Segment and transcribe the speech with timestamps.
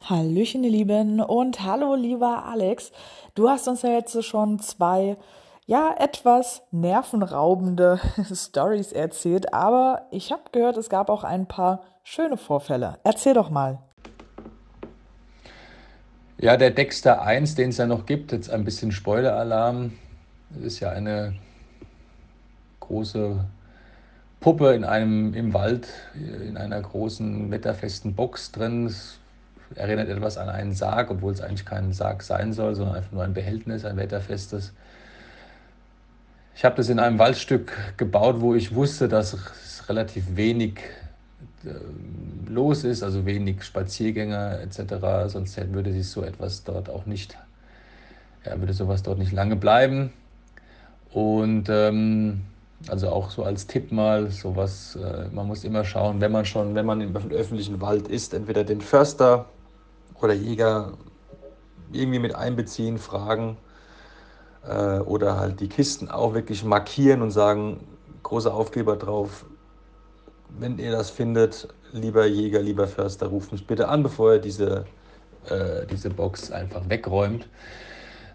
[0.00, 2.92] Hallöchen, ihr Lieben und hallo, lieber Alex.
[3.34, 5.18] Du hast uns ja jetzt schon zwei,
[5.66, 8.00] ja, etwas nervenraubende
[8.34, 12.98] Stories erzählt, aber ich habe gehört, es gab auch ein paar schöne Vorfälle.
[13.04, 13.80] Erzähl doch mal.
[16.38, 19.92] Ja, der Dexter 1, den es ja noch gibt, jetzt ein bisschen Spoiler-Alarm.
[20.62, 21.34] Ist ja eine
[22.80, 23.44] große
[24.40, 28.86] Puppe in einem im Wald, in einer großen wetterfesten Box drin.
[28.86, 29.18] Es
[29.74, 33.24] erinnert etwas an einen Sarg, obwohl es eigentlich kein Sarg sein soll, sondern einfach nur
[33.24, 34.72] ein Behältnis, ein wetterfestes.
[36.54, 40.80] Ich habe das in einem Waldstück gebaut, wo ich wusste, dass es relativ wenig
[41.64, 41.70] äh,
[42.48, 44.94] los ist, also wenig Spaziergänger etc.
[45.26, 47.36] Sonst würde sich so etwas dort auch nicht,
[48.44, 50.12] ja, würde sowas dort nicht lange bleiben.
[51.12, 52.42] Und ähm,
[52.86, 56.74] also auch so als Tipp mal, sowas, äh, man muss immer schauen, wenn man schon,
[56.74, 59.46] wenn man im öffentlichen Wald ist, entweder den Förster
[60.20, 60.92] oder Jäger
[61.92, 63.56] irgendwie mit einbeziehen, fragen
[64.66, 67.80] äh, oder halt die Kisten auch wirklich markieren und sagen,
[68.22, 69.46] großer Aufkleber drauf,
[70.58, 74.84] wenn ihr das findet, lieber Jäger, lieber Förster, ruft mich bitte an, bevor ihr diese,
[75.48, 77.48] äh, diese Box einfach wegräumt.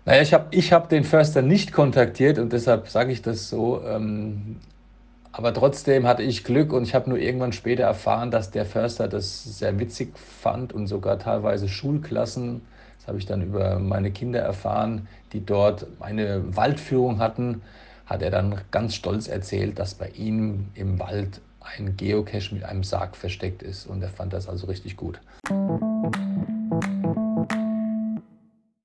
[0.06, 3.82] Naja, ich habe ich hab den Förster nicht kontaktiert und deshalb sage ich das so.
[3.86, 4.58] Ähm,
[5.32, 9.08] aber trotzdem hatte ich Glück und ich habe nur irgendwann später erfahren, dass der Förster
[9.08, 12.62] das sehr witzig fand und sogar teilweise Schulklassen,
[13.00, 17.62] das habe ich dann über meine Kinder erfahren, die dort eine Waldführung hatten,
[18.06, 22.84] hat er dann ganz stolz erzählt, dass bei ihm im Wald ein Geocache mit einem
[22.84, 25.20] Sarg versteckt ist und er fand das also richtig gut.